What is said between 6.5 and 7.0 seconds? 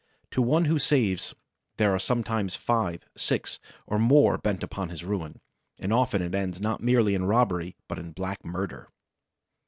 not